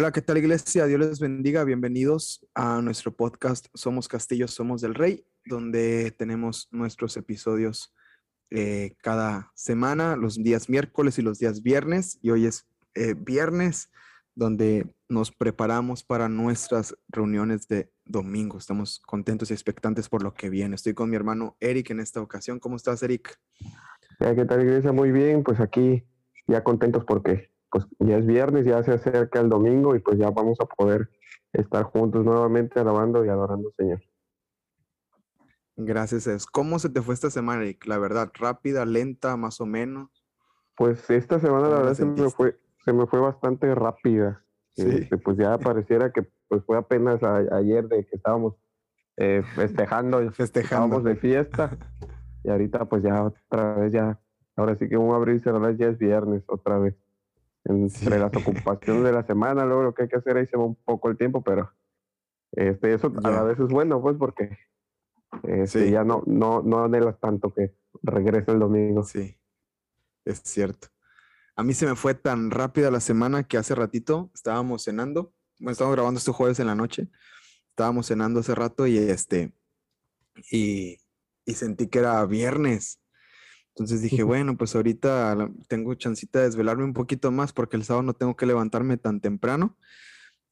[0.00, 0.86] Hola, ¿qué tal iglesia?
[0.86, 1.62] Dios les bendiga.
[1.62, 7.94] Bienvenidos a nuestro podcast Somos Castillo, Somos del Rey, donde tenemos nuestros episodios
[8.48, 12.18] eh, cada semana, los días miércoles y los días viernes.
[12.22, 13.92] Y hoy es eh, viernes,
[14.34, 18.56] donde nos preparamos para nuestras reuniones de domingo.
[18.56, 20.76] Estamos contentos y expectantes por lo que viene.
[20.76, 22.58] Estoy con mi hermano Eric en esta ocasión.
[22.58, 23.38] ¿Cómo estás, Eric?
[24.18, 24.92] ¿Qué tal, iglesia?
[24.92, 26.04] Muy bien, pues aquí
[26.46, 30.30] ya contentos porque pues ya es viernes, ya se acerca el domingo y pues ya
[30.30, 31.10] vamos a poder
[31.52, 34.02] estar juntos nuevamente alabando y adorando al Señor.
[35.76, 36.46] Gracias.
[36.46, 37.86] ¿Cómo se te fue esta semana, Eric?
[37.86, 40.24] La verdad, rápida, lenta, más o menos.
[40.76, 44.44] Pues esta semana la verdad se me, fue, se me fue bastante rápida.
[44.76, 48.54] Este, pues ya pareciera que pues fue apenas ayer de que estábamos
[49.16, 51.00] eh, festejando, festejando.
[51.00, 51.76] de fiesta.
[52.44, 54.20] y ahorita pues ya otra vez ya,
[54.56, 56.94] ahora sí que un abrir y cerrar ya es viernes otra vez.
[57.64, 60.64] Entre las ocupaciones de la semana, luego lo que hay que hacer ahí se va
[60.64, 61.70] un poco el tiempo, pero
[62.52, 64.58] este, eso a la vez es bueno, pues porque
[65.44, 69.02] este, ya no, no, no anhelas tanto que regrese el domingo.
[69.02, 69.38] Sí,
[70.24, 70.88] es cierto.
[71.56, 75.34] A mí se me fue tan rápida la semana que hace ratito estábamos cenando.
[75.58, 77.08] Bueno, estábamos grabando este jueves en la noche.
[77.68, 79.52] Estábamos cenando hace rato y este.
[80.50, 80.96] Y,
[81.44, 83.00] y sentí que era viernes.
[83.80, 88.02] Entonces dije, bueno, pues ahorita tengo chancita de desvelarme un poquito más porque el sábado
[88.02, 89.78] no tengo que levantarme tan temprano.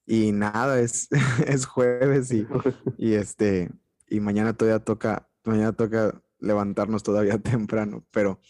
[0.06, 1.08] Y nada, es,
[1.46, 2.46] es jueves y,
[2.96, 3.70] y este,
[4.08, 8.40] y mañana todavía toca, mañana toca levantarnos todavía temprano, pero,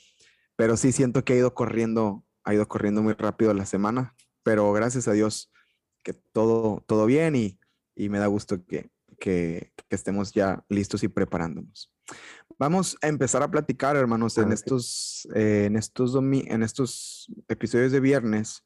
[0.55, 4.73] pero sí siento que ha ido corriendo, ha ido corriendo muy rápido la semana, pero
[4.73, 5.51] gracias a Dios
[6.05, 7.59] que todo, todo bien y,
[7.97, 11.93] y me da gusto que, que, que, estemos ya listos y preparándonos.
[12.59, 18.01] Vamos a empezar a platicar, hermanos, en estos, eh, en estos, en estos episodios de
[18.01, 18.65] viernes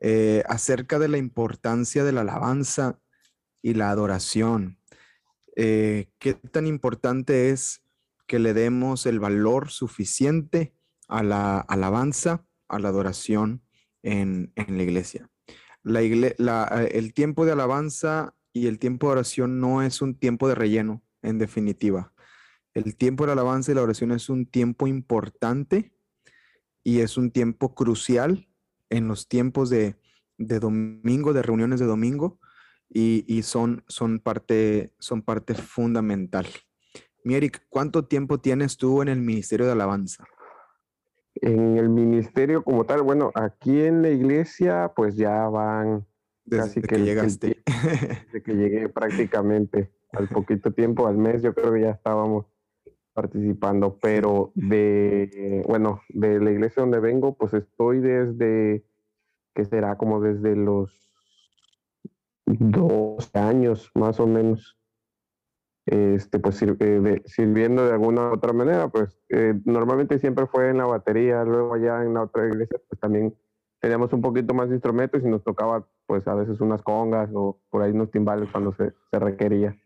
[0.00, 3.00] eh, acerca de la importancia de la alabanza
[3.60, 4.78] y la adoración.
[5.56, 7.82] Eh, qué tan importante es
[8.26, 10.74] que le demos el valor suficiente
[11.08, 13.62] a la alabanza, a la adoración
[14.02, 15.30] en, la iglesia.
[15.82, 20.54] La, el tiempo de alabanza y el tiempo de oración no es un tiempo de
[20.54, 22.11] relleno, en definitiva.
[22.74, 25.92] El tiempo de alabanza y la oración es un tiempo importante
[26.82, 28.48] y es un tiempo crucial
[28.88, 29.96] en los tiempos de,
[30.38, 32.38] de domingo, de reuniones de domingo,
[32.94, 36.46] y, son, son, parte, son parte fundamental.
[37.24, 40.26] Mi Eric, ¿cuánto tiempo tienes tú en el Ministerio de Alabanza?
[41.36, 46.06] En el ministerio como tal, bueno, aquí en la iglesia pues ya van
[46.44, 47.62] desde que, llegaste.
[48.26, 52.51] desde que llegué prácticamente al poquito tiempo, al mes, yo creo que ya estábamos
[53.12, 58.84] participando, pero de, bueno, de la iglesia donde vengo, pues estoy desde,
[59.54, 60.90] que será como desde los
[62.46, 64.78] 12 años más o menos,
[65.86, 70.78] este, pues eh, sirviendo de alguna u otra manera, pues eh, normalmente siempre fue en
[70.78, 73.36] la batería, luego allá en la otra iglesia, pues también
[73.80, 77.58] teníamos un poquito más de instrumentos y nos tocaba pues a veces unas congas o
[77.68, 79.76] por ahí unos timbales cuando se, se requería.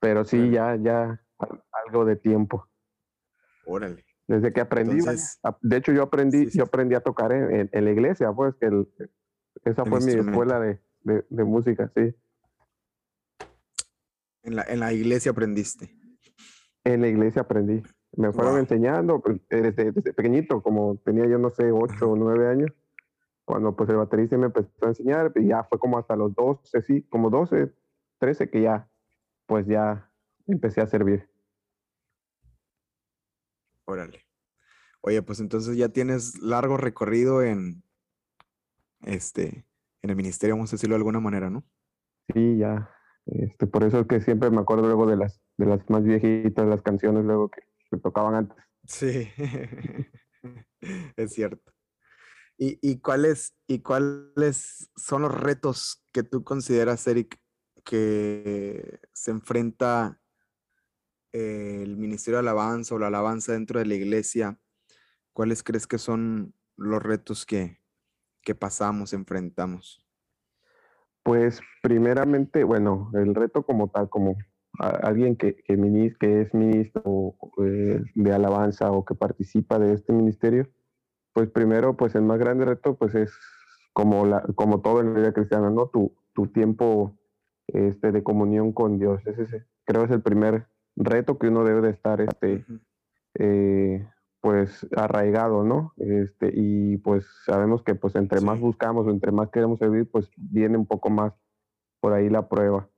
[0.00, 1.20] Pero sí, ya, ya
[1.86, 2.66] algo de tiempo.
[3.66, 4.04] Órale.
[4.26, 4.98] Desde que aprendí,
[5.62, 8.86] de hecho yo aprendí, yo aprendí a tocar en, en, la iglesia, pues que el,
[9.64, 12.14] esa fue mi escuela de, de, música, sí.
[14.42, 15.90] En la, en la iglesia aprendiste.
[16.84, 17.82] En la iglesia aprendí.
[18.16, 22.70] Me fueron enseñando pues, desde, pequeñito, como tenía yo no sé, 8 o 9 años,
[23.44, 26.82] cuando pues el baterista me empezó a enseñar, y ya fue como hasta los 12,
[26.82, 27.72] sí, como 12,
[28.18, 28.90] 13 que ya,
[29.46, 30.07] pues ya
[30.52, 31.28] empecé a servir.
[33.86, 34.24] Órale.
[35.00, 37.82] Oye, pues entonces ya tienes largo recorrido en
[39.02, 39.64] este
[40.02, 41.64] en el ministerio, vamos a decirlo de alguna manera, ¿no?
[42.32, 42.90] Sí, ya.
[43.26, 46.66] Este, por eso es que siempre me acuerdo luego de las, de las más viejitas,
[46.66, 48.56] las canciones luego que, se tocaban antes.
[48.84, 49.28] Sí,
[51.16, 51.72] es cierto.
[52.58, 57.38] ¿Y, y, cuáles, ¿Y cuáles son los retos que tú consideras, Eric,
[57.84, 60.20] que se enfrenta
[61.32, 64.58] el Ministerio de Alabanza o la alabanza dentro de la iglesia?
[65.32, 67.78] ¿Cuáles crees que son los retos que,
[68.42, 70.02] que pasamos, enfrentamos?
[71.22, 74.36] Pues primeramente, bueno, el reto como tal, como
[74.78, 80.68] alguien que, que, que es ministro eh, de alabanza o que participa de este ministerio,
[81.32, 83.32] pues primero, pues el más grande reto, pues es
[83.92, 85.88] como, la, como todo en la vida cristiana, ¿no?
[85.88, 87.18] Tu, tu tiempo
[87.68, 89.20] este, de comunión con Dios.
[89.26, 90.66] Ese, creo es el primer
[90.98, 92.64] reto que uno debe de estar este,
[93.34, 94.06] eh,
[94.40, 95.92] pues arraigado, ¿no?
[95.96, 100.30] Este, y pues sabemos que pues entre más buscamos o entre más queremos servir, pues
[100.36, 101.32] viene un poco más
[102.00, 102.88] por ahí la prueba.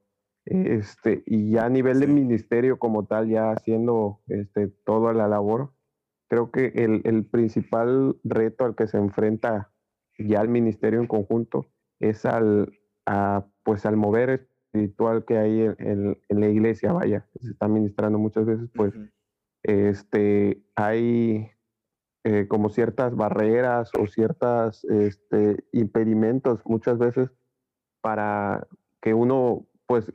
[0.47, 5.73] Este, y ya a nivel de ministerio como tal, ya haciendo este, toda la labor,
[6.29, 9.73] creo que el, el, principal reto al que se enfrenta
[10.19, 11.67] ya el ministerio en conjunto
[11.99, 17.51] es al, a, pues al mover espiritual que hay en, en, la iglesia, vaya, se
[17.51, 18.95] está ministrando muchas veces, pues
[19.63, 21.51] este, hay
[22.25, 27.31] eh, como ciertas barreras o ciertas este, impedimentos muchas veces
[28.01, 28.67] para
[29.01, 30.13] que uno pues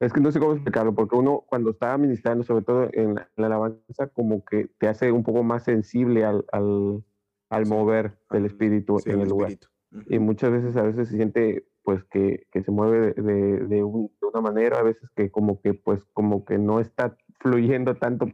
[0.00, 3.46] es que no sé cómo explicarlo, porque uno cuando está ministrando, sobre todo en la,
[3.46, 7.04] alabanza, como que te hace un poco más sensible al, al,
[7.50, 9.58] al mover del espíritu en el, lugar.
[10.06, 13.82] Y muchas veces, a veces se siente pues que, que se mueve de, de, de,
[13.82, 18.26] una manera, a veces que como que pues como que no está fluyendo tanto,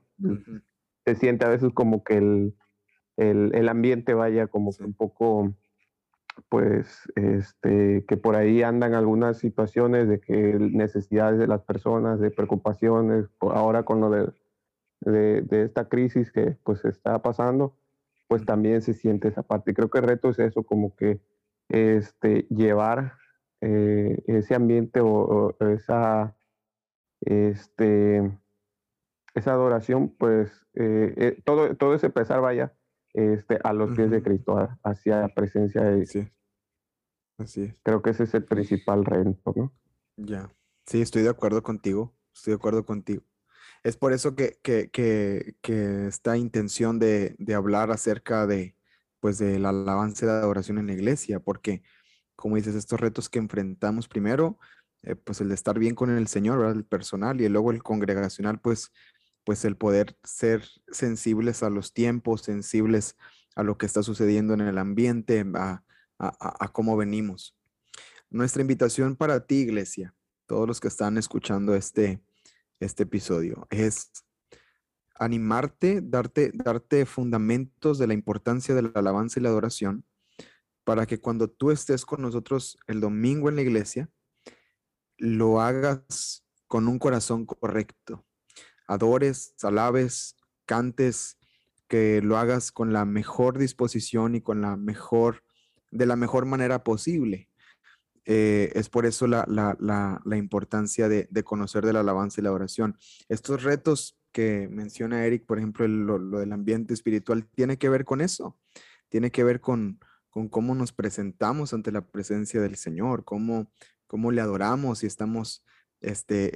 [1.06, 2.56] se siente a veces como que el,
[3.16, 5.54] el, el ambiente vaya como que un poco
[6.48, 12.32] pues este, que por ahí andan algunas situaciones de que necesidades de las personas, de
[12.32, 14.32] preocupaciones, ahora con lo de,
[15.42, 17.76] de, esta crisis que pues está pasando,
[18.26, 19.70] pues también se siente esa parte.
[19.70, 21.20] Y creo que el reto es eso, como que
[21.68, 23.12] este, llevar
[23.66, 26.36] eh, ese ambiente o, esa,
[27.22, 28.38] este,
[29.34, 32.74] esa adoración, pues eh, eh, todo, todo ese pesar vaya
[33.14, 36.28] este, a los pies de Cristo, hacia la presencia de Dios.
[37.38, 37.74] Así es.
[37.82, 39.72] Creo que ese es el principal reto, ¿no?
[40.16, 40.52] Ya.
[40.86, 42.14] Sí, estoy de acuerdo contigo.
[42.34, 43.22] Estoy de acuerdo contigo.
[43.82, 48.76] Es por eso que, que, que, que esta intención de, de, hablar acerca de,
[49.20, 51.82] pues, de la alabanza y la adoración en la iglesia, porque,
[52.36, 54.58] como dices, estos retos que enfrentamos primero,
[55.02, 58.60] eh, pues el de estar bien con el Señor, el personal, y luego el congregacional,
[58.60, 58.92] pues
[59.44, 63.16] pues el poder ser sensibles a los tiempos, sensibles
[63.54, 65.82] a lo que está sucediendo en el ambiente, a,
[66.72, 67.54] cómo venimos.
[68.30, 70.14] Nuestra invitación para ti, iglesia,
[70.46, 72.20] todos los que están escuchando este,
[72.80, 74.10] este episodio, es
[75.16, 80.04] animarte, darte, darte fundamentos de la importancia de la alabanza y la adoración,
[80.84, 84.10] para que cuando tú estés con nosotros el domingo en la iglesia,
[85.16, 88.24] lo hagas con un corazón correcto,
[88.86, 90.36] adores, alabes,
[90.66, 91.38] cantes,
[91.88, 95.42] que lo hagas con la mejor disposición y con la mejor,
[95.90, 97.48] de la mejor manera posible.
[98.26, 102.96] Eh, es por eso la, importancia de, conocer de la alabanza y la oración.
[103.28, 108.20] Estos retos que menciona Eric, por ejemplo, lo, del ambiente espiritual, tiene que ver con
[108.20, 108.58] eso,
[109.08, 110.00] tiene que ver con,
[110.34, 113.70] con cómo nos presentamos ante la presencia del Señor, cómo,
[114.08, 115.64] cómo le adoramos y estamos
[116.00, 116.52] este, eh,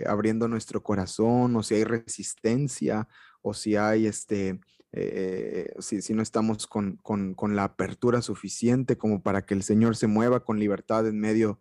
[0.00, 3.08] eh, abriendo nuestro corazón, o si hay resistencia,
[3.40, 4.60] o si hay, este,
[4.92, 9.62] eh, si, si, no estamos con, con, con, la apertura suficiente como para que el
[9.62, 11.58] Señor se mueva con libertad en medio,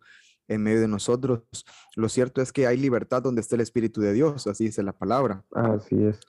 [0.50, 1.44] en medio de nosotros.
[1.95, 4.91] Lo cierto es que hay libertad donde está el Espíritu de Dios, así dice la
[4.91, 5.45] palabra.
[5.53, 6.19] Así es.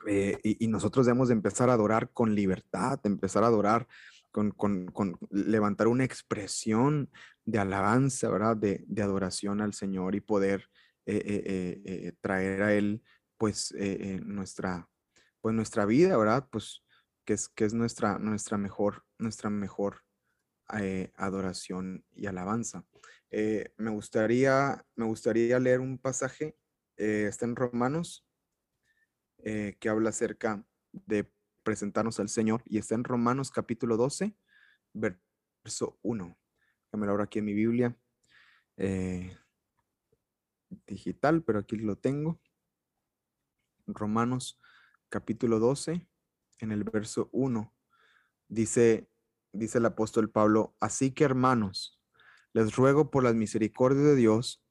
[0.44, 3.88] y, y, nosotros debemos de empezar a adorar con libertad, empezar a adorar
[4.32, 7.10] con, con, con, levantar una expresión
[7.44, 8.56] de alabanza, ¿verdad?
[8.56, 10.68] De, de, adoración al Señor y poder
[11.04, 13.02] eh, eh, eh, traer a Él,
[13.36, 13.74] pues,
[14.24, 14.88] nuestra,
[15.40, 16.48] pues, nuestra vida, ¿verdad?
[16.50, 16.82] Pues,
[17.24, 20.02] que es, que es nuestra, nuestra mejor, nuestra mejor
[21.16, 22.86] adoración y alabanza.
[23.30, 26.56] me, gustaría, me gustaría leer un pasaje,
[26.96, 28.26] está en Romanos,
[29.36, 31.30] que habla acerca de
[31.62, 34.34] presentarnos al Señor y está en Romanos capítulo 12,
[34.92, 36.38] verso 1.
[36.90, 37.96] Déjame ahora aquí en mi Biblia.
[38.76, 39.36] Eh,
[40.86, 42.40] digital, pero aquí lo tengo.
[43.86, 44.60] Romanos
[45.08, 46.06] capítulo 12,
[46.60, 47.74] en el verso 1,
[48.48, 49.08] dice,
[49.52, 52.00] dice el apóstol Pablo, así que hermanos,
[52.52, 54.64] les ruego por la misericordia de Dios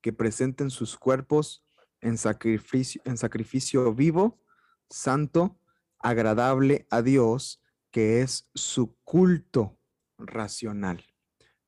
[0.00, 1.64] que presenten sus cuerpos
[2.00, 4.40] en sacrificio, en sacrificio vivo,
[4.88, 5.58] santo,
[6.06, 7.60] agradable a Dios,
[7.90, 9.76] que es su culto
[10.18, 11.04] racional.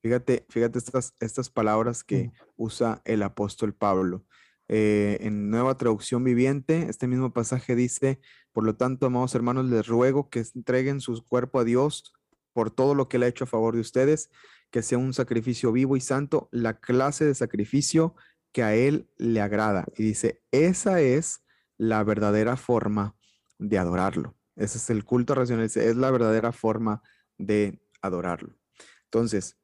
[0.00, 4.24] Fíjate, fíjate estas, estas palabras que usa el apóstol Pablo.
[4.68, 8.20] Eh, en nueva traducción viviente, este mismo pasaje dice,
[8.52, 12.12] por lo tanto, amados hermanos, les ruego que entreguen su cuerpo a Dios
[12.52, 14.30] por todo lo que él ha hecho a favor de ustedes,
[14.70, 18.14] que sea un sacrificio vivo y santo, la clase de sacrificio
[18.52, 19.84] que a él le agrada.
[19.96, 21.42] Y dice, esa es
[21.76, 23.17] la verdadera forma
[23.58, 24.36] de adorarlo.
[24.56, 27.02] Ese es el culto racional, es la verdadera forma
[27.36, 28.56] de adorarlo.
[29.04, 29.56] Entonces,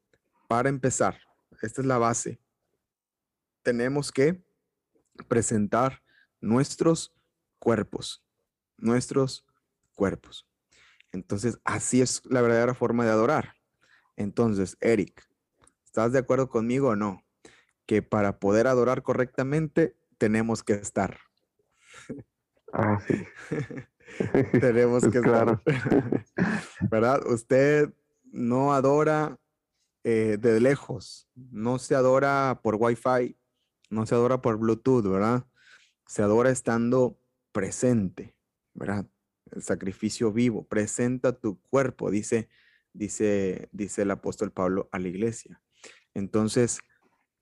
[0.47, 1.19] para empezar,
[1.61, 2.39] esta es la base.
[3.63, 4.43] Tenemos que
[5.27, 6.01] presentar
[6.39, 7.13] nuestros
[7.59, 8.23] cuerpos,
[8.77, 9.45] nuestros
[9.95, 10.47] cuerpos.
[11.11, 13.55] Entonces, así es la verdadera forma de adorar.
[14.15, 15.27] Entonces, Eric,
[15.85, 17.23] ¿estás de acuerdo conmigo o no?
[17.85, 21.19] Que para poder adorar correctamente, tenemos que estar.
[22.77, 23.25] Ah, sí.
[24.59, 25.61] tenemos que estar.
[26.91, 27.25] ¿Verdad?
[27.25, 27.93] Usted
[28.25, 29.39] no adora
[30.03, 33.37] eh, de lejos, no se adora por Wi-Fi,
[33.89, 35.47] no se adora por Bluetooth, ¿verdad?
[36.05, 37.17] Se adora estando
[37.53, 38.35] presente,
[38.73, 39.07] ¿verdad?
[39.51, 42.49] El sacrificio vivo, presenta tu cuerpo, dice,
[42.91, 45.61] dice, dice el apóstol Pablo a la iglesia.
[46.13, 46.79] Entonces,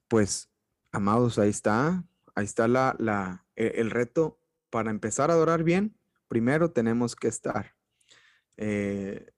[0.07, 0.51] pues,
[0.91, 4.42] amados, ahí está, ahí está la, la, e, el reto
[4.73, 5.95] para empezar a adorar bien.
[6.27, 7.75] Primero tenemos que estar.
[8.57, 9.31] Eh,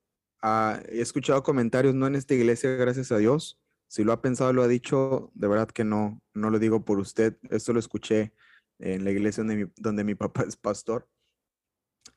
[0.88, 3.60] he escuchado comentarios, no en esta iglesia, gracias a Dios.
[3.86, 6.98] Si lo ha pensado, lo ha dicho, de verdad que no, no lo digo por
[6.98, 7.36] usted.
[7.50, 8.32] Esto lo escuché
[8.78, 9.44] en la iglesia
[9.76, 11.06] donde mi, papá es pastor.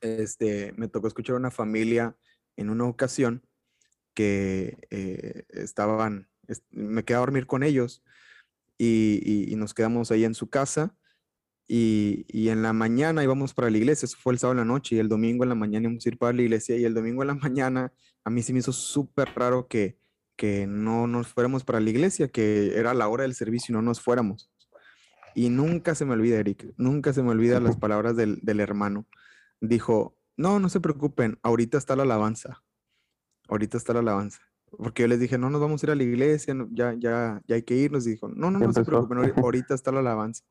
[0.00, 2.16] Este, me tocó escuchar a una familia
[2.56, 3.46] en una ocasión
[4.14, 6.30] que eh, estaban,
[6.70, 8.02] me quedé a dormir con ellos
[8.78, 10.96] y, nos quedamos ahí en su casa
[11.72, 14.72] y, y, en la mañana íbamos para la iglesia, eso fue el sábado en la
[14.72, 16.94] noche y el domingo en la mañana íbamos a ir para la iglesia y el
[16.94, 17.92] domingo en la mañana
[18.24, 19.96] a mí sí me hizo súper raro que,
[20.34, 23.82] que no nos fuéramos para la iglesia, que era la hora del servicio y no
[23.82, 24.50] nos fuéramos.
[25.36, 29.06] Y nunca se me olvida, Eric, nunca se me olvida las palabras del, del hermano.
[29.60, 32.64] Dijo, no, no se preocupen, ahorita está la alabanza.
[33.46, 34.40] Ahorita está la alabanza.
[34.76, 37.54] Porque yo les dije, no nos vamos a ir a la iglesia, ya, ya, ya
[37.54, 38.08] hay que irnos.
[38.08, 40.42] Y dijo, no, no, no se preocupen, ahorita está la alabanza.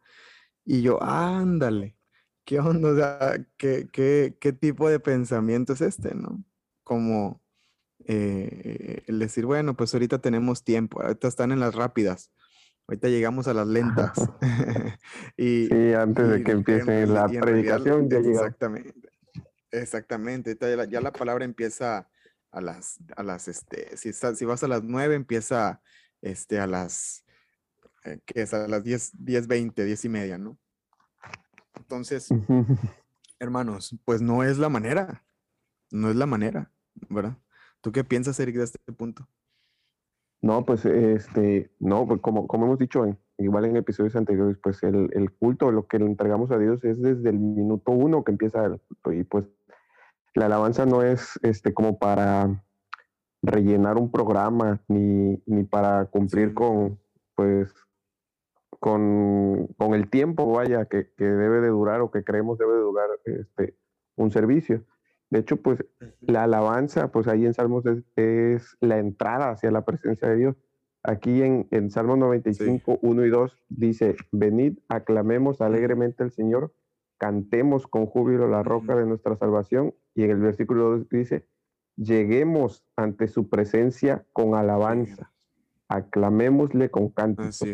[0.72, 1.98] Y yo, ándale,
[2.46, 3.44] ¿qué onda?
[3.58, 6.44] ¿qué, qué, qué tipo de pensamiento es este, no?
[6.84, 7.42] Como
[8.06, 12.32] eh, el decir, bueno, pues ahorita tenemos tiempo, ahorita están en las rápidas.
[12.88, 14.14] Ahorita llegamos a las lentas.
[15.38, 19.10] y, sí, antes de que empiece la predicación ya Exactamente.
[19.72, 20.56] Exactamente.
[20.88, 22.12] ya, la, palabra empieza
[22.52, 25.82] a las, a las, este, si, si vas a las nueve, empieza
[26.22, 27.26] este, a las,
[28.10, 30.58] eh, que es a las diez, diez, veinte, diez y media, ¿no?
[31.78, 32.30] Entonces,
[33.40, 35.24] hermanos, pues no es la manera.
[35.92, 36.72] No es la manera,
[37.10, 37.38] ¿verdad?
[37.82, 39.28] ¿Tú qué piensas, Eric, de este punto?
[40.42, 44.84] No, pues este, no, pues como, como hemos dicho en, igual en episodios anteriores, pues
[44.84, 48.32] el, el, culto, lo que le entregamos a Dios es desde el minuto uno que
[48.32, 49.14] empieza el culto.
[49.14, 49.46] Y pues
[50.36, 52.64] la alabanza no es este como para
[53.42, 57.00] rellenar un programa ni, ni para cumplir con
[57.36, 57.74] pues
[58.80, 62.80] con, con, el tiempo vaya que, que, debe de durar o que creemos debe de
[62.80, 63.76] durar este
[64.20, 64.84] un servicio.
[65.30, 65.84] De hecho, pues
[66.22, 70.56] la alabanza, pues ahí en Salmos es, la entrada hacia la presencia de Dios.
[71.04, 76.74] Aquí en, en Salmos 95, 1 y 2 dice, venid, aclamemos alegremente al Señor,
[77.18, 79.94] cantemos con júbilo la roca de nuestra salvación.
[80.16, 81.48] Y en el versículo 2 dice,
[81.96, 85.32] lleguemos ante su presencia con alabanza,
[85.88, 87.66] aclamémosle con cántico.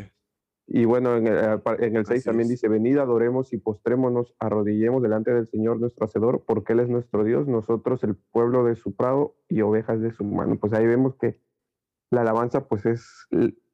[0.67, 5.31] Y bueno, en el, en el 6 también dice, venid, adoremos y postrémonos, arrodillemos delante
[5.31, 9.35] del Señor nuestro Hacedor, porque Él es nuestro Dios, nosotros el pueblo de su prado
[9.47, 10.57] y ovejas de su mano.
[10.57, 11.39] Pues ahí vemos que
[12.09, 13.27] la alabanza pues es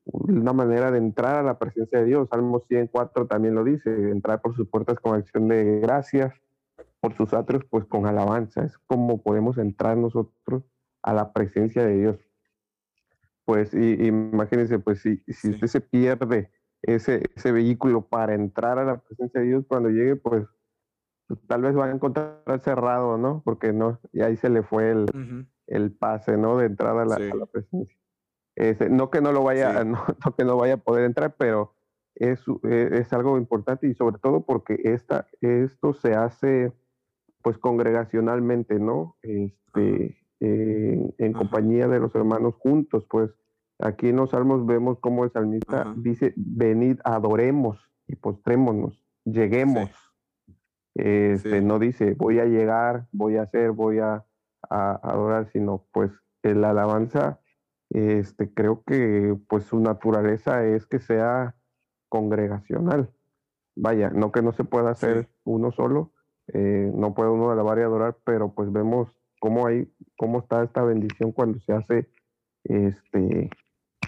[0.03, 2.27] una manera de entrar a la presencia de Dios.
[2.29, 6.33] Salmo 104 también lo dice, entrar por sus puertas con acción de gracias,
[6.99, 8.65] por sus atrios pues con alabanza.
[8.65, 10.63] Es como podemos entrar nosotros
[11.03, 12.17] a la presencia de Dios.
[13.45, 16.51] Pues y, imagínense, pues si, si usted se pierde
[16.83, 20.45] ese, ese vehículo para entrar a la presencia de Dios cuando llegue, pues,
[21.47, 23.41] tal vez va a encontrar cerrado, ¿no?
[23.43, 25.05] Porque no, y ahí se le fue el,
[25.67, 26.57] el pase, ¿no?
[26.57, 27.95] De entrada a la, a la presencia.
[28.55, 30.03] Ese, no que no lo vaya, no,
[30.37, 31.75] que no vaya a poder entrar, pero
[32.15, 36.73] es, e, es, algo importante y sobre todo porque esta, esto se hace
[37.41, 39.17] pues congregacionalmente, ¿no?
[39.21, 43.31] Este, en compañía de los hermanos juntos, pues
[43.81, 49.89] Aquí en los salmos vemos cómo el salmista dice, venid, adoremos y postrémonos, lleguemos.
[50.93, 54.25] Este, No dice, voy a llegar, voy a hacer, voy a,
[54.69, 56.11] adorar, sino pues
[56.43, 57.39] la alabanza,
[57.89, 61.55] este, creo que pues su naturaleza es que sea
[62.07, 63.11] congregacional.
[63.75, 66.13] Vaya, no que no se pueda hacer uno solo,
[66.53, 69.09] eh, no puede uno alabar y adorar, pero pues vemos
[69.39, 72.09] cómo hay, cómo está esta bendición cuando se hace
[72.63, 73.49] este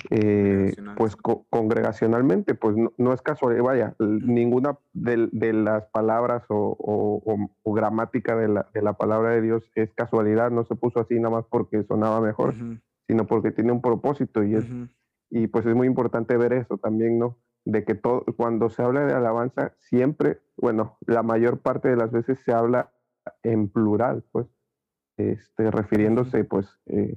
[0.09, 8.47] eh, pues congregacionalmente, pues no, es casualidad, vaya, ninguna de, las palabras o, gramática de
[8.47, 11.83] la, de la, palabra de Dios es casualidad, no se puso así nada más porque
[11.83, 12.53] sonaba mejor,
[13.07, 14.65] sino porque tiene un propósito y, es,
[15.29, 17.37] y pues es muy importante ver eso también, ¿no?
[17.65, 22.11] De que todo, cuando se habla de alabanza, siempre, bueno, la mayor parte de las
[22.11, 22.91] veces se habla
[23.41, 24.47] en plural, pues,
[25.17, 27.15] este, refiriéndose pues eh,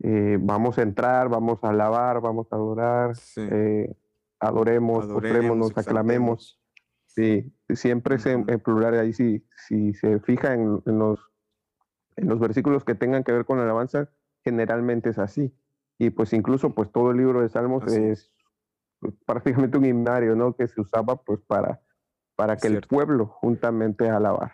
[0.00, 3.94] eh, vamos a entrar, vamos a alabar, vamos a adorar, eh,
[4.38, 6.60] adoremos, adoremos, aclamemos.
[7.06, 11.18] Sí, siempre es en, plural, ahí si, si se fija en, los,
[12.16, 14.08] en los versículos que tengan que ver con la alabanza,
[14.44, 15.52] generalmente es así.
[15.98, 18.30] Y pues incluso pues todo el libro de Salmos es
[19.26, 20.54] prácticamente un himnario, ¿no?
[20.54, 21.80] Que se usaba pues para,
[22.36, 24.52] para que el pueblo juntamente alabar.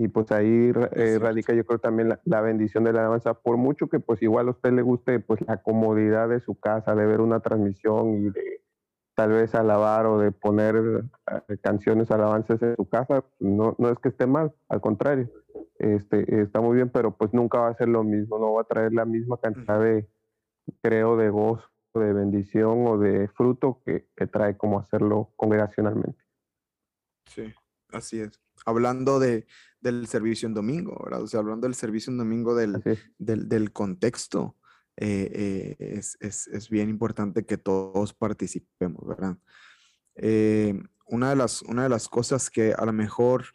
[0.00, 3.88] Y pues ahí eh, radica yo creo también la, bendición de la alabanza, por mucho
[3.88, 7.20] que pues igual a usted le guste pues la comodidad de su casa, de ver
[7.20, 8.62] una transmisión y de
[9.16, 10.76] tal vez alabar o de poner
[11.48, 15.28] eh, canciones alabanzas en su casa, no, no es que esté mal, al contrario,
[15.80, 18.66] este, está muy bien, pero pues nunca va a ser lo mismo, no va a
[18.66, 20.08] traer la misma cantidad de,
[20.80, 26.22] creo, de gozo, de bendición o de fruto que, que trae como hacerlo congregacionalmente.
[27.26, 27.52] Sí,
[27.92, 28.40] así es.
[28.64, 29.46] Hablando de,
[29.80, 31.22] del servicio en domingo, ¿verdad?
[31.22, 32.82] O sea, hablando del servicio en domingo del,
[33.18, 34.56] del, contexto,
[34.96, 39.36] eh, eh, es, es, es, bien importante que todos participemos, ¿verdad?
[40.16, 43.46] Eh, una, de las, una de las cosas que a lo mejor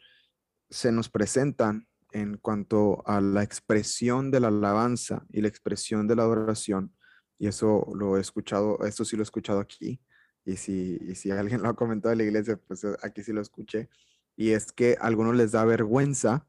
[0.70, 6.16] se nos presentan en cuanto a la expresión de la alabanza y la expresión de
[6.16, 6.94] la adoración,
[7.38, 10.00] y eso lo he escuchado, esto sí lo he escuchado aquí,
[10.44, 13.40] y si, y si alguien lo ha comentado en la iglesia, pues aquí sí lo
[13.40, 13.88] escuché,
[14.36, 16.46] y es que a algunos les da vergüenza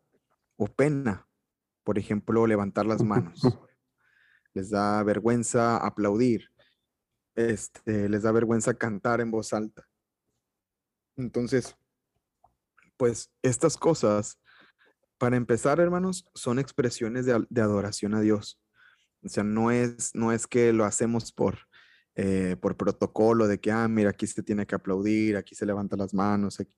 [0.57, 1.27] o pena,
[1.83, 3.41] por ejemplo, levantar las manos.
[4.53, 6.49] Les da vergüenza aplaudir.
[7.35, 9.85] Este, les da vergüenza cantar en voz alta.
[11.17, 11.75] Entonces,
[12.95, 14.39] pues estas cosas,
[15.17, 18.61] para empezar, hermanos, son expresiones de, adoración a Dios.
[19.21, 21.59] O sea, no es, no es que lo hacemos por,
[22.15, 25.97] eh, por protocolo de que, ah, mira, aquí se tiene que aplaudir, aquí se levanta
[25.97, 26.73] las manos, aquí,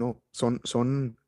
[0.00, 1.18] no, son, son,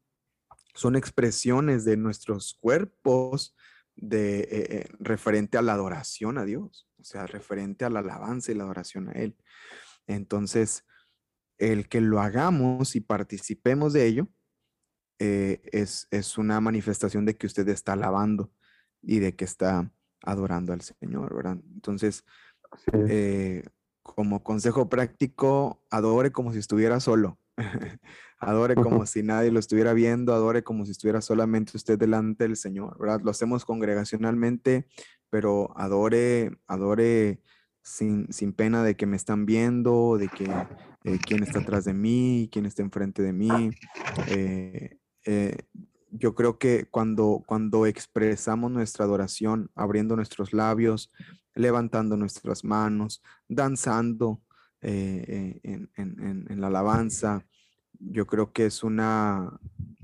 [0.74, 3.54] son expresiones de nuestros cuerpos
[3.94, 8.50] de, eh, eh, referente a la adoración a Dios, o sea, referente a la alabanza
[8.50, 9.36] y la adoración a Él.
[10.06, 10.86] Entonces,
[11.58, 14.28] el que lo hagamos y participemos de ello
[15.18, 18.50] eh, es, es, una manifestación de que usted está alabando
[19.02, 21.58] y de que está adorando al Señor, ¿verdad?
[21.74, 22.24] Entonces,
[24.02, 27.38] como consejo práctico, adore como si estuviera solo.
[28.42, 32.56] adore como si nadie lo estuviera viendo, adore como si estuviera solamente usted delante del
[32.56, 33.20] Señor, ¿verdad?
[33.22, 34.86] Lo hacemos congregacionalmente,
[35.30, 37.40] pero adore, adore
[37.82, 40.44] sin, sin pena de que me están viendo, de que
[41.04, 43.70] eh, quién está atrás de mí, quién está enfrente de mí.
[44.28, 45.56] Eh, eh,
[46.10, 51.12] yo creo que cuando, cuando expresamos nuestra adoración, abriendo nuestros labios,
[51.54, 54.42] levantando nuestras manos, danzando,
[54.84, 57.46] en, en, la alabanza.
[58.04, 59.58] Yo creo que es una,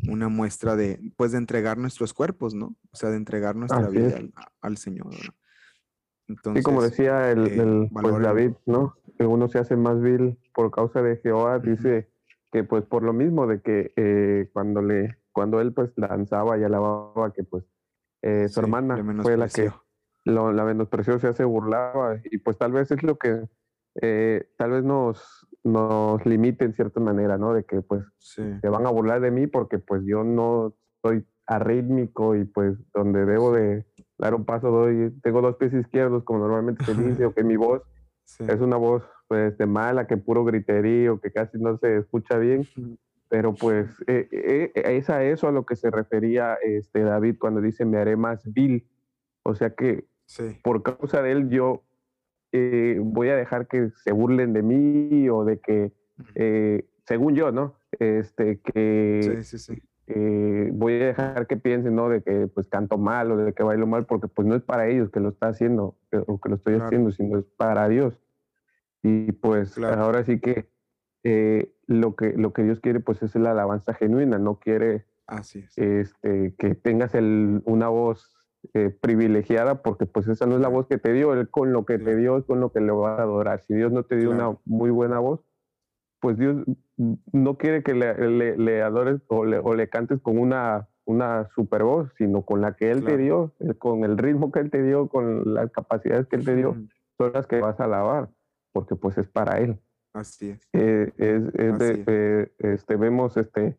[0.08, 2.76] una muestra de, pues, de entregar nuestros cuerpos, ¿no?
[2.92, 4.20] O sea, de entregar nuestra vida
[4.60, 5.12] al, Señor.
[6.28, 8.94] Entonces, como decía el, eh, pues, David, ¿no?
[9.18, 12.10] Que uno se hace más vil por causa de Jehová, dice
[12.52, 16.64] que pues por lo mismo de que eh, cuando le cuando él pues lanzaba y
[16.64, 17.64] alababa que pues
[18.22, 19.70] su hermana fue la que
[20.24, 23.48] lo, la menospreció, se hace burlaba y pues tal vez es lo que
[24.00, 27.54] eh, tal vez nos, nos limite en cierta manera, ¿no?
[27.54, 32.36] De que pues se van a burlar de mí porque pues yo no soy arrítmico
[32.36, 33.86] y pues donde debo de
[34.18, 37.56] dar un paso doy, tengo dos pies izquierdos como normalmente se dice, o que mi
[37.56, 37.82] voz
[38.38, 42.66] es una voz pues de mala, que puro griterío, que casi no se escucha bien,
[43.28, 47.60] pero pues eh, eh, es a eso a lo que se refería este David cuando
[47.60, 48.86] dice me haré más vil,
[49.42, 50.06] o sea que
[50.62, 51.82] por causa de él yo
[52.52, 55.92] eh, voy a dejar que se burlen de mí o de que,
[56.34, 57.74] eh, según yo, ¿no?
[57.98, 59.40] Este, que
[60.06, 62.08] eh, voy a dejar que piensen, ¿no?
[62.08, 64.88] De que pues canto mal o de que bailo mal, porque pues no es para
[64.88, 68.20] ellos que lo está haciendo o que lo estoy haciendo, sino es para Dios.
[69.02, 70.68] Y pues ahora sí que
[71.86, 76.54] lo que lo que Dios quiere pues es la alabanza genuina, no quiere Así Este,
[76.58, 78.34] que tengas el, una voz
[78.74, 81.86] eh, privilegiada porque pues esa no es la voz que te dio, él con lo
[81.86, 83.62] que te dio es con lo que le va a adorar.
[83.66, 85.40] Si Dios no te dio una muy buena voz,
[86.20, 86.64] pues Dios
[86.96, 91.84] no quiere que le, le, adores o le, o le, cantes con una, una super
[91.84, 95.08] voz, sino con la que Él te dio, con el ritmo que Él te dio,
[95.08, 96.76] con las capacidades que Él te dio,
[97.16, 98.28] son las que vas a alabar,
[98.72, 99.78] porque pues es para Él.
[100.12, 100.68] Así es.
[100.72, 103.76] Eh, es, eh, este, vemos este,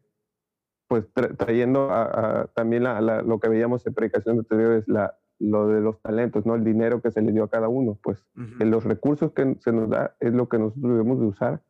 [0.90, 1.06] pues
[1.38, 6.56] trayendo a, también lo que veíamos en predicación anteriores, la, lo de los talentos, ¿no?
[6.56, 9.90] El dinero que se le dio a cada uno, pues los recursos que se nos
[9.90, 11.62] da es lo que nosotros debemos de usar,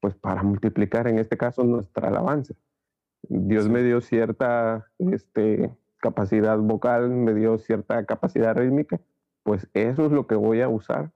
[0.00, 2.54] pues para multiplicar, en este caso, nuestra alabanza.
[3.28, 9.00] Dios me dio cierta, este, capacidad vocal, me dio cierta capacidad rítmica,
[9.44, 11.12] pues eso es lo que voy a usar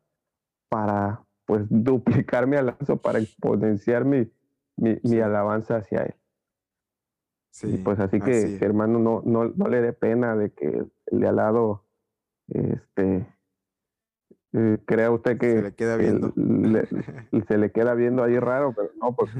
[0.68, 4.30] para pues duplicar mi alabanza, para exponenciar mi,
[4.76, 6.14] mi, alabanza hacia Él.
[7.50, 11.20] Sí, y pues así que, hermano, no, no, no, le dé pena de que el
[11.20, 11.84] de al lado,
[12.48, 13.26] este,
[14.52, 16.32] eh, crea usted que se le queda viendo.
[17.48, 19.32] se le queda viendo ahí raro, pero no, pues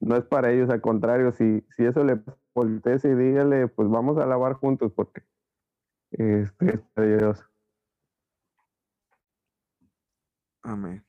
[0.00, 2.20] no es para ellos, al contrario, si, si eso le
[2.54, 5.22] voltece y dígale, pues vamos a alabar juntos porque
[6.10, 7.44] este es Dios.
[10.62, 11.05] Amén.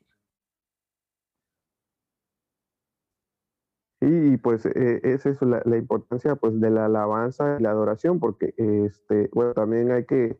[3.99, 8.53] Y pues eh, es la, la, importancia pues de la alabanza y la adoración, porque
[8.57, 10.37] este, bueno, también hay que,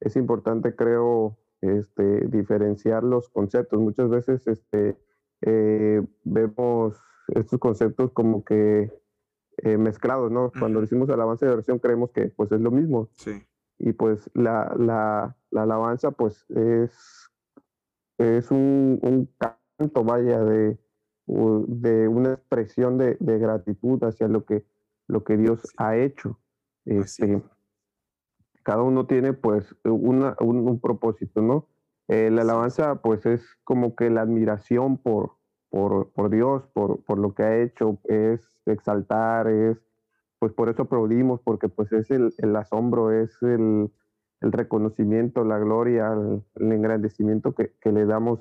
[0.00, 3.80] es importante creo, este, diferenciar los conceptos.
[3.80, 4.96] Muchas veces este,
[5.40, 8.92] eh, vemos estos conceptos como que
[9.58, 10.52] eh, mezclados, ¿no?
[10.58, 13.08] Cuando decimos alabanza y adoración creemos que pues es lo mismo.
[13.14, 13.42] Sí.
[13.78, 17.30] Y pues la, la, la alabanza pues es,
[18.18, 20.78] es un, un canto, vaya, de,
[21.26, 24.64] de una expresión de, de, gratitud hacia lo que,
[25.06, 26.38] lo que Dios ha hecho.
[26.84, 27.42] Este,
[28.62, 31.68] cada uno tiene pues una, un, propósito, ¿no?
[32.08, 35.36] Eh, la alabanza pues es como que la admiración por,
[35.70, 39.78] por, por Dios, por, por, lo que ha hecho, es exaltar, es,
[40.38, 43.90] pues por eso aplaudimos, porque pues es el, el asombro, es el,
[44.40, 48.40] el, reconocimiento, la gloria, el, engrandecimiento que, que, le damos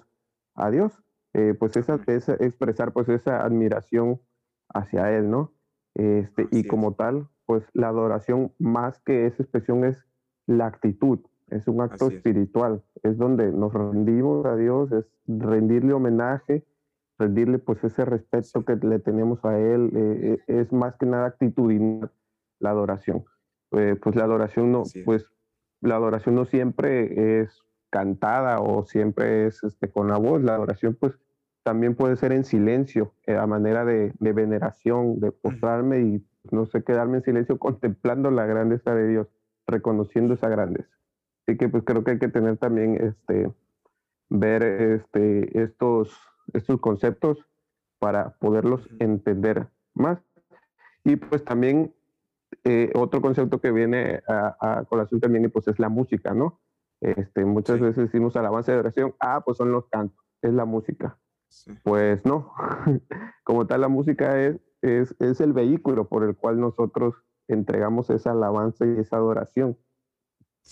[0.55, 0.91] a Dios.
[1.33, 4.19] Eh, pues esa, es expresar pues esa admiración
[4.73, 5.53] hacia Él, ¿no?
[5.95, 10.05] Este, y como tal, pues la adoración más que esa expresión es
[10.47, 13.17] la actitud, es un acto espiritual, es.
[13.17, 16.65] donde nos rendimos a Dios, es rendirle homenaje,
[17.19, 21.27] rendirle pues ese respeto que le tenemos a Él, eh, eh, es más que nada
[21.27, 22.11] actitudinal
[22.59, 23.25] la adoración.
[23.71, 25.25] Eh, pues la adoración no, pues
[25.81, 30.97] la adoración no siempre es cantada o siempre es este, con la voz, la adoración
[30.99, 31.19] pues
[31.63, 36.83] también puede ser en silencio, a manera de, de veneración, de postrarme y no sé,
[36.83, 39.27] quedarme en silencio contemplando la grandeza de Dios
[39.67, 40.89] reconociendo esa grandeza.
[41.45, 43.51] Así que pues creo que hay que tener también este,
[44.29, 46.17] ver este, estos,
[46.53, 47.45] estos conceptos
[47.99, 50.19] para poderlos entender más.
[51.03, 51.93] Y pues también
[52.63, 56.59] eh, otro concepto que viene a, colación también pues es la música, ¿no?
[57.01, 61.17] Este, muchas veces decimos alabanza de oración, ah, pues son los cantos, es la música.
[61.83, 62.53] Pues no,
[63.43, 67.15] como tal la música es, es, es el vehículo por el cual nosotros
[67.47, 69.77] entregamos esa alabanza y esa adoración.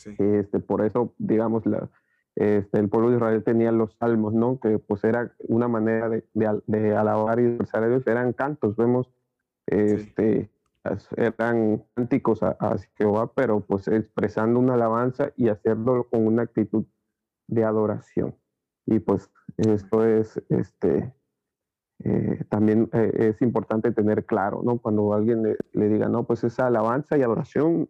[0.06, 1.90] Este, por eso, digamos, la,
[2.36, 4.60] este, el pueblo de Israel tenía los salmos, ¿no?
[4.60, 9.12] Que pues era una manera de, de, alabar y expresar a Dios, eran cantos, vemos,
[9.66, 10.50] este,
[11.18, 16.86] eran cánticos a, Jehová, pero pues expresando una alabanza y hacerlo con una actitud
[17.48, 18.36] de adoración.
[18.86, 21.14] Y pues esto es, este,
[22.04, 24.80] eh, también eh, es importante tener claro, ¿no?
[24.80, 27.90] Cuando alguien le, diga, no, pues esa alabanza y adoración,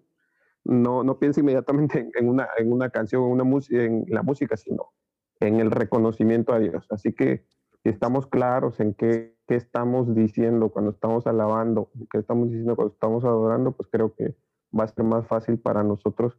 [0.65, 4.93] no, no piense inmediatamente en, una, en una canción, en, una en la música, sino
[5.39, 6.86] en el reconocimiento a Dios.
[6.89, 7.45] Así que
[7.84, 12.94] si estamos claros en qué, qué estamos diciendo cuando estamos alabando, qué estamos diciendo cuando
[12.94, 14.36] estamos adorando, pues creo que
[14.78, 16.38] va a ser más fácil para nosotros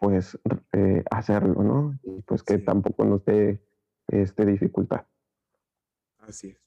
[0.00, 0.38] pues
[0.72, 1.98] eh, hacerlo, ¿no?
[2.02, 3.62] Y pues que tampoco nos dé
[4.08, 5.06] este, dificultad.
[6.18, 6.58] Así es.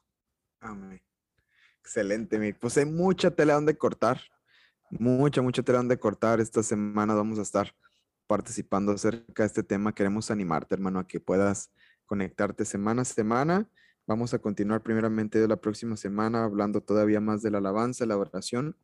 [0.59, 1.01] Amén.
[1.79, 2.53] Excelente, mi.
[2.53, 4.21] Pues hay mucha tela donde cortar.
[4.91, 6.39] Mucha, mucha tela donde cortar.
[6.39, 7.75] Esta semana vamos a estar
[8.27, 9.93] participando acerca de este tema.
[9.93, 11.71] Queremos animarte, hermano, a que puedas
[12.05, 13.67] conectarte semana a semana.
[14.05, 18.17] Vamos a continuar primeramente de la próxima semana hablando todavía más de la alabanza, la
[18.17, 18.75] oración,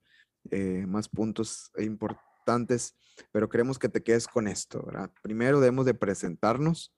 [0.49, 2.95] eh, más puntos importantes,
[3.33, 5.11] pero queremos que te quedes con esto, ¿verdad?
[5.21, 6.95] Primero debemos de presentarnos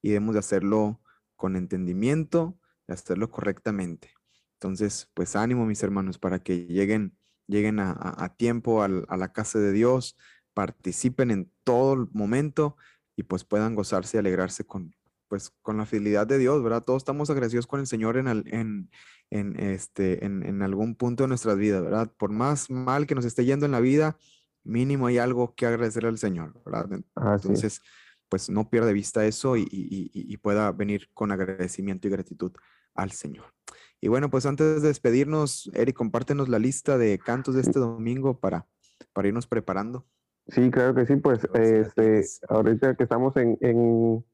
[0.00, 1.00] y debemos de hacerlo
[1.34, 4.12] con entendimiento, de hacerlo correctamente.
[4.54, 9.72] Entonces, pues ánimo, mis hermanos, para que lleguen, lleguen a, tiempo a la casa de
[9.72, 10.16] Dios,
[10.54, 12.76] participen en todo el momento
[13.16, 14.94] y pues puedan gozarse y alegrarse con,
[15.36, 16.82] pues, con la fidelidad de Dios, ¿verdad?
[16.82, 18.90] Todos estamos agradecidos con el Señor en, en,
[19.30, 22.10] en este, en, algún punto de nuestras vidas, ¿verdad?
[22.16, 24.16] Por más mal que nos esté yendo en la vida,
[24.64, 27.02] mínimo hay algo que agradecer al Señor, ¿verdad?
[27.34, 27.82] Entonces,
[28.30, 32.52] pues no pierda vista eso y, y pueda venir con agradecimiento y gratitud
[32.94, 33.52] al Señor.
[34.00, 38.40] Y bueno, pues antes de despedirnos, Eric, compártenos la lista de cantos de este domingo
[38.40, 38.66] para,
[39.12, 40.06] para irnos preparando.
[40.48, 44.24] Sí, claro que sí, pues este, ahorita que estamos en, en,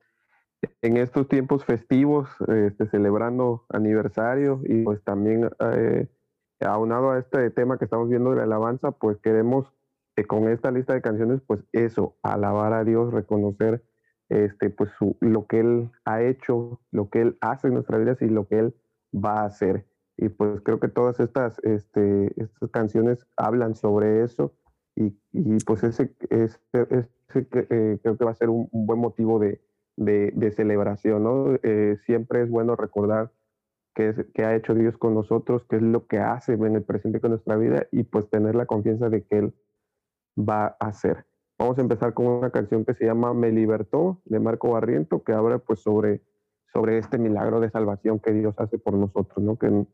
[0.81, 6.09] en estos tiempos festivos, este, celebrando aniversario y pues también eh,
[6.61, 9.73] aunado a este tema que estamos viendo de la alabanza, pues queremos
[10.15, 13.83] este, con esta lista de canciones, pues eso, alabar a Dios, reconocer
[14.29, 18.29] este, pues lo que Él ha hecho, lo que Él hace en nuestras vidas y
[18.29, 18.75] lo que Él
[19.13, 19.87] va a hacer.
[20.17, 24.55] Y pues creo que todas estas, este, estas canciones hablan sobre eso
[24.95, 26.59] y, y pues ese, ese,
[26.91, 29.61] ese eh, creo que va a ser un, buen motivo de,
[29.97, 31.55] de, celebración, ¿no?
[31.63, 33.31] Eh, siempre es bueno recordar
[33.95, 37.21] qué, qué ha hecho Dios con nosotros, qué es lo que hace en el presente
[37.21, 39.55] con nuestra vida y pues tener la confianza de que Él
[40.39, 41.27] va a hacer.
[41.59, 45.33] Vamos a empezar con una canción que se llama Me Libertó de Marco Barriento, que
[45.33, 46.23] habla pues sobre,
[46.73, 49.57] sobre este milagro de salvación que Dios hace por nosotros, ¿no?
[49.57, 49.87] Que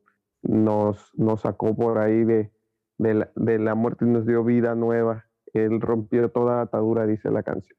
[0.42, 2.50] nos, nos sacó por ahí de,
[2.96, 5.26] de, la, de la muerte y nos dio vida nueva.
[5.52, 7.77] Él rompió toda atadura, dice la canción.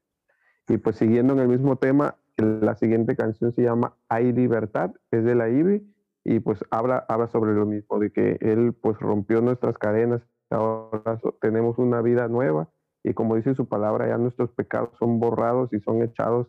[0.70, 5.24] Y pues siguiendo en el mismo tema, la siguiente canción se llama Hay Libertad, es
[5.24, 5.84] de la IBI
[6.22, 11.18] y pues habla, habla sobre lo mismo, de que Él pues rompió nuestras cadenas, ahora
[11.40, 12.68] tenemos una vida nueva
[13.02, 16.46] y como dice su palabra, ya nuestros pecados son borrados y son echados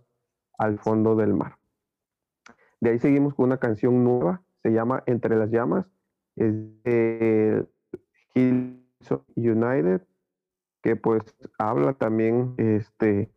[0.60, 1.58] al fondo del mar.
[2.80, 5.88] De ahí seguimos con una canción nueva, se llama Entre las llamas,
[6.36, 6.54] es
[6.84, 7.68] de
[8.36, 10.04] Hillsong United,
[10.84, 11.24] que pues
[11.58, 13.32] habla también este,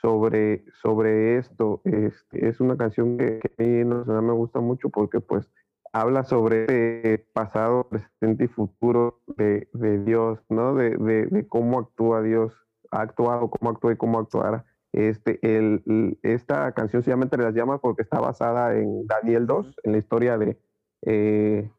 [0.00, 1.80] sobre, sobre esto.
[1.84, 5.50] Este, es una canción que, a mí no, me gusta mucho porque pues
[5.92, 10.74] habla sobre el pasado, presente y futuro de, de Dios, ¿no?
[10.74, 12.52] De, de, de, cómo actúa Dios,
[12.90, 14.64] ha actuado, cómo actúa y cómo actuará.
[14.92, 19.80] Este, el, esta canción se llama Entre las llamas porque está basada en Daniel 2,
[19.84, 20.58] en la historia de
[21.02, 21.70] eh,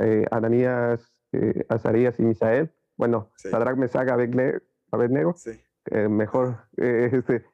[0.00, 2.72] eh, Ananías, eh, Azarías y Misael.
[2.96, 3.50] Bueno, sí.
[3.50, 5.60] Sadrach, Mesach, Abednego, sí.
[5.90, 7.44] eh, mejor, este,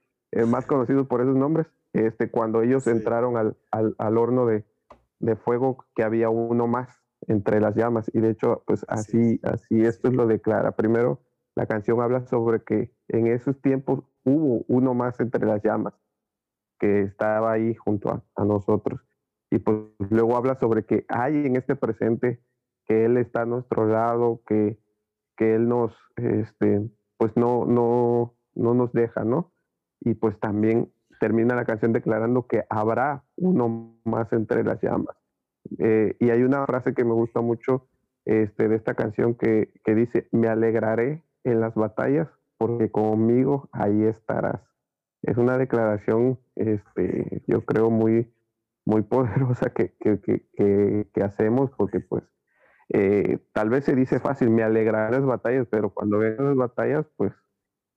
[0.46, 1.66] más conocidos por esos nombres.
[1.92, 2.90] Este, cuando ellos sí.
[2.90, 4.64] entraron al, al, al horno de,
[5.18, 8.10] de fuego que había uno más entre las llamas.
[8.12, 10.72] Y de hecho pues así así esto lo declara.
[10.72, 11.20] Primero
[11.54, 15.94] la canción habla sobre que en esos tiempos hubo uno más entre las llamas
[16.78, 19.00] que estaba ahí junto a, a nosotros.
[19.50, 19.78] Y pues
[20.10, 22.42] luego habla sobre que hay en este presente
[22.86, 24.78] que él está a nuestro lado que
[25.36, 29.52] que él nos este pues no no no nos deja no
[30.04, 35.16] y pues también termina la canción declarando que habrá uno más entre las llamas.
[35.78, 37.88] Eh, y hay una frase que me gusta mucho
[38.24, 44.04] este, de esta canción que, que, dice, me alegraré en las batallas porque conmigo ahí
[44.04, 44.60] estarás.
[45.22, 48.32] Es una declaración, este, yo creo, muy,
[48.84, 52.24] muy poderosa que, que, que, que hacemos porque pues
[52.94, 56.56] eh, tal vez se dice fácil, me alegraré en las batallas, pero cuando vengan las
[56.56, 57.32] batallas, pues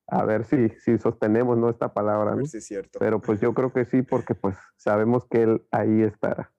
[0.08, 1.70] a ver si, si sostenemos ¿no?
[1.70, 2.36] esta palabra.
[2.36, 2.46] ¿no?
[2.46, 3.00] Si es cierto.
[3.00, 6.52] Pero pues yo creo que sí, porque pues sabemos que él ahí estará.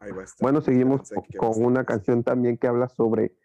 [0.00, 0.44] Ahí va a estar.
[0.44, 3.36] Bueno, seguimos con, con una canción también que habla sobre,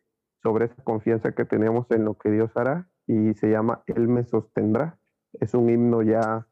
[0.41, 4.23] sobre esa confianza que tenemos en lo que Dios hará y se llama Él me
[4.25, 4.97] sostendrá.
[5.34, 6.47] Es un himno ya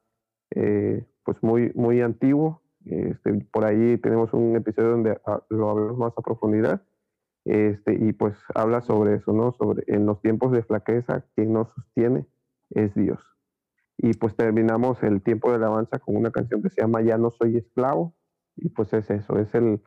[0.52, 2.62] eh, pues muy, muy antiguo.
[2.86, 6.82] Este, por ahí tenemos un episodio donde ah, lo hablamos más a profundidad.
[7.46, 9.54] Este, y pues habla sobre eso, ¿no?
[9.54, 12.26] Sobre en los tiempos de flaqueza, quien nos sostiene
[12.72, 13.20] es Dios.
[13.98, 17.32] Y pues terminamos el tiempo de alabanza con una canción que se llama Ya no
[17.32, 18.16] soy esclavo.
[18.56, 19.82] Y pues es eso, es el,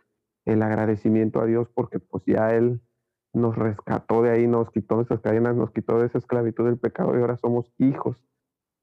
[0.44, 2.80] el agradecimiento a Dios porque pues ya Él
[3.34, 7.16] nos rescató de ahí, nos quitó esas cadenas, nos quitó de esa esclavitud del pecado
[7.16, 8.16] y ahora somos hijos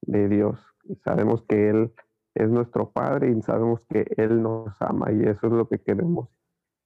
[0.02, 0.60] de Dios.
[0.84, 1.94] Y sabemos que Él
[2.36, 6.30] es nuestro Padre y sabemos que Él nos ama y eso es lo que queremos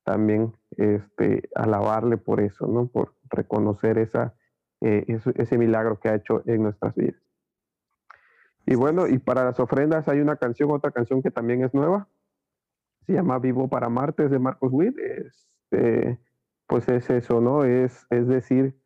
[0.03, 2.87] también este, alabarle por eso, ¿no?
[2.87, 4.35] Por reconocer esa
[4.83, 7.15] eh, ese, ese milagro que ha hecho en nuestras vidas.
[8.65, 12.09] Y bueno, y para las ofrendas hay una canción, otra canción que también es nueva.
[13.05, 14.97] Se llama Vivo para Marte, es de Marcos Witt.
[14.99, 16.19] Este,
[16.67, 17.63] pues es eso, ¿no?
[17.63, 18.77] Es, es decir,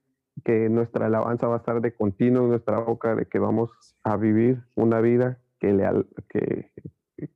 [0.43, 3.71] que nuestra alabanza va a estar de continuo en nuestra boca, de que vamos
[4.03, 5.87] a vivir una vida que le,
[6.29, 6.71] que,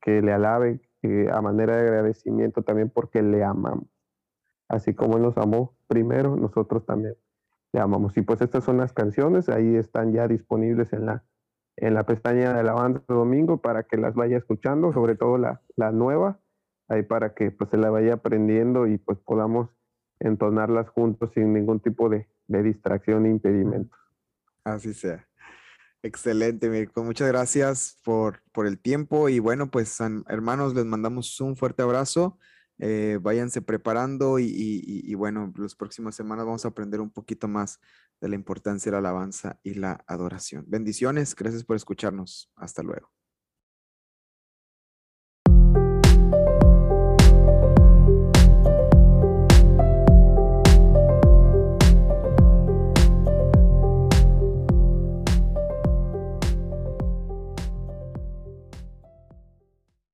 [0.02, 3.88] que le alabe que a manera de agradecimiento también porque le amamos.
[4.68, 7.16] Así como Él nos amó primero, nosotros también
[7.74, 8.16] llamamos.
[8.18, 11.24] Y pues estas son las canciones, ahí están ya disponibles en la,
[11.78, 15.92] en la pestaña de Alabanza Domingo para que las vaya escuchando, sobre todo la, la
[15.92, 16.40] nueva,
[16.88, 19.70] ahí para que pues se la vaya aprendiendo y pues podamos
[20.20, 23.96] entonarlas juntos sin ningún tipo de, de distracción e impedimento.
[24.64, 25.28] Así sea.
[26.04, 27.04] Excelente, Mirko.
[27.04, 32.40] Muchas gracias por, por el tiempo y bueno, pues hermanos, les mandamos un fuerte abrazo
[32.84, 37.48] eh, váyanse preparando y, y, y, bueno, las próximas semanas vamos a aprender un poquito
[37.48, 37.80] más
[38.20, 40.66] de la importancia de la alabanza y la adoración.
[40.68, 42.52] Bendiciones, gracias por escucharnos.
[42.56, 43.21] Hasta luego.